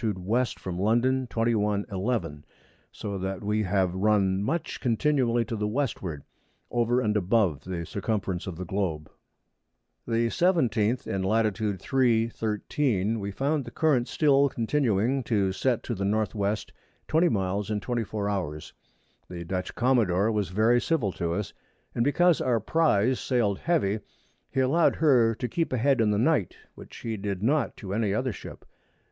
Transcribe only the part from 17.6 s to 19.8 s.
in 24 Hours. The Dutch